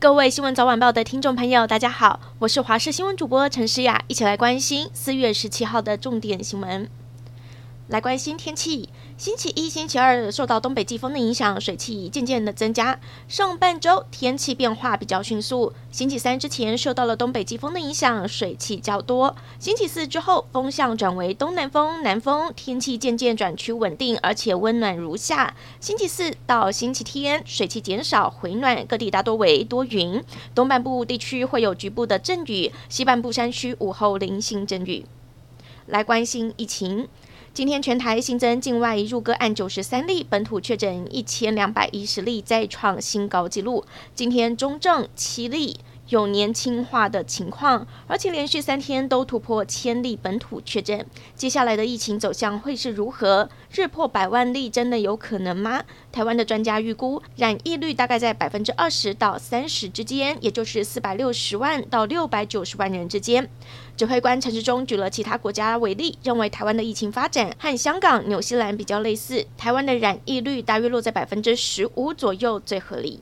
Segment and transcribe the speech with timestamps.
[0.00, 6.88] 各位新闻早晚报的听众朋友，大家好，我是华视新闻主播陈诗雅，一起来关心四月十七号的重点新闻。
[7.90, 8.88] 来关心天气。
[9.18, 13.00] 星期一、星期二受到东北季风的影响，水汽渐渐的增加。
[13.26, 15.72] 上半周天气变化比较迅速。
[15.90, 19.34] 星期三之前受到了东北季风的影响，水汽较多。
[19.58, 25.56] 星期四之后风向转为东南风、南风，天气渐渐转趋稳定，而且温暖如夏。
[25.80, 30.22] 星期四到星期天水汽减少回暖，各地大多为多云。
[30.54, 35.04] 东半部地区会有局部的阵雨，西半部山区午后零星阵雨。
[35.86, 37.08] 来关心疫情。
[37.52, 43.84] 今天全台新增境外入个案九十三例，本土确诊一千两百一十例，再创新高纪录。
[44.14, 45.80] 今天中正七例。
[46.10, 51.06] 有年轻化的情况，而且连续三天都突破千例本土确诊。
[51.36, 53.48] 接下来的疫情走向会是如何？
[53.72, 55.84] 日破百万例真的有可能吗？
[56.10, 63.48] 台湾的专家预估，染疫率大概在百分之二十到三十之间，也就是四百六十万到六百九十万人之间。
[63.96, 73.20] 指挥官陈时中举了其他国家为例，认为台湾的疫情发展和香港、纽西兰比较类似，台湾的染疫率大约落在百分之十五左右最合理。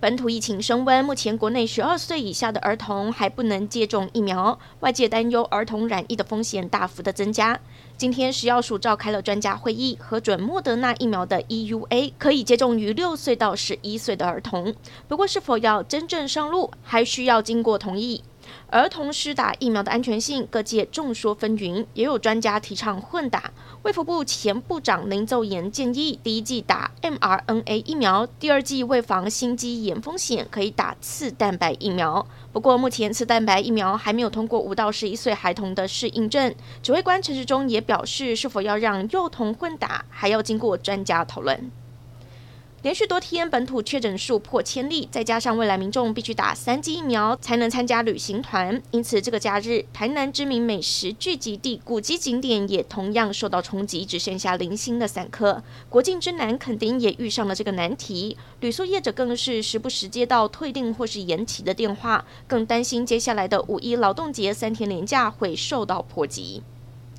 [0.00, 7.60] 本土疫情升温，目前国内十二岁以下的儿童还不能接种疫苗，外界担忧儿童染疫的风险大幅的增加。
[7.98, 14.74] 今天食药署召开了专家会议，核准莫德纳疫苗的 EUA 可以接种于六岁到十一岁的儿童，
[15.06, 18.24] 不过是否要真正上路，还需要经过同意。
[18.68, 23.50] 儿童施打疫苗的安全性，各界众说纷纭，也有专家提倡混打。
[23.82, 32.26] 卫福部前部长林奏言建议，第一剂打 mRNA 疫苗，第二剂为防心肌炎风险，可以打次蛋白疫苗。
[32.52, 36.54] 不过，目前次蛋白疫苗还没有通过五到十一岁孩童的适应症。
[36.82, 41.70] 指挥官陈时中也表示，是否要让幼童混打，还要经过专家讨论。
[42.82, 55.62] 连续多天本土确诊数破千例，再加上未来民众必须打三剂疫苗才能参加旅行团，因此这个假日台南知名美食聚集地、古迹景点也同样受到冲击，只剩下零星的散客。
[55.90, 66.62] 国境之南肯定也遇上了这个难题，旅宿业者更是时不时接到退订或是延期的电话，更担心接下来的五一劳动节三天连假会受到波及。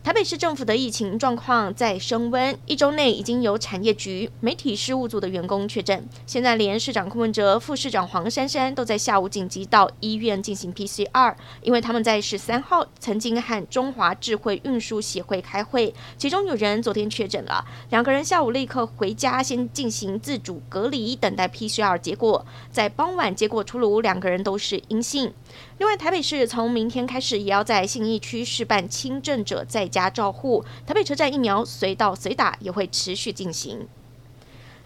[0.03, 25.31] 台北市政府的疫情状况在升温，一周内已经有产业局、媒体事务组的员工确诊，现在连市长柯文哲、副市长黄珊珊都在下午紧急到医院进行 PCR，因为他们在十三号曾经和中华智慧运输协会开会，其中有人昨天确诊了，两个人下午立刻回家先进行自主隔离，等待 PCR 结果，在傍晚结果出炉，两个人都是阴性。
[25.77, 30.65] 另外，台北市从明天开始也要在信义区试办轻症者在家照护。
[30.87, 33.87] 台北车站疫苗随到随打也会持续进行。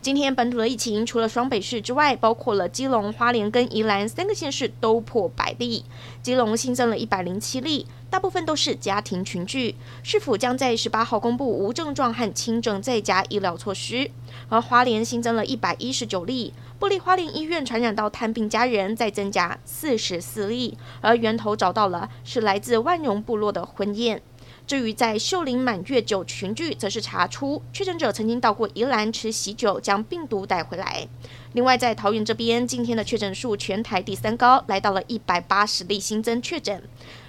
[0.02, 5.84] 今天本土的疫情除了双北市之外，包括了基隆、花莲跟宜兰三个县市都破百例。
[6.22, 9.74] 基隆新增了一百零七例，大部分都是家庭群聚。
[10.04, 14.12] 市府将在十八号公布无症状和轻症在家医疗措施。
[14.48, 16.54] 而花莲新增了一百一十九例。
[16.78, 24.22] 部立花莲医院传染到探病家人再增加四十四例，而源头找到了是来自万荣部落的婚宴。
[24.68, 31.08] 至于在秀林满月酒群聚，则是查出确诊者曾经到过宜兰吃喜酒，将病毒带回来。
[31.54, 36.82] 另外，在桃园这边，今天的确诊数全台第三高，来到了一百八十例新增确诊。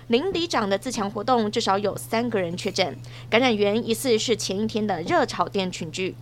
[0.08, 2.96] 邻里长的自强活动至少有三个人确诊，
[3.28, 6.14] 感染源疑似是前一天的热炒店群聚。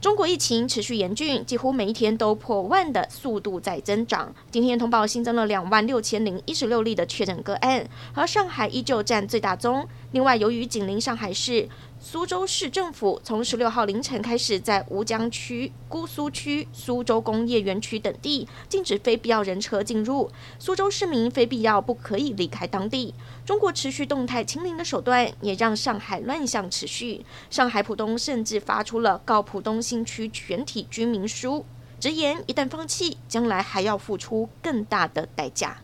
[0.00, 4.32] 中国疫情持续严峻，几乎每一天都破万的速度在增长。
[4.48, 9.84] 今天通报新增了两万六千零一十六例的确诊个案，而上海依旧占最大宗。
[10.12, 11.68] 另外，由于紧邻上海市。
[12.00, 20.30] 苏州市政府从十六号凌晨开始，在吴江区、姑苏区、苏州工业园区等地禁止非必要人车进入。
[20.60, 23.12] 苏州市民非必要不可以离开当地。
[23.44, 27.26] 中国持续动态清零的手段，也让上海乱象持续。
[27.50, 31.66] 上海浦东甚至发出了告浦东新区全体居民书，
[31.98, 35.78] 直言一旦放弃，将来还要付出更大的代价。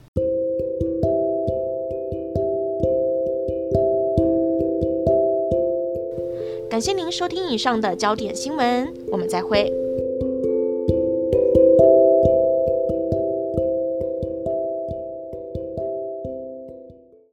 [6.74, 9.83] 感谢您收听以上的焦点新闻，我们再会。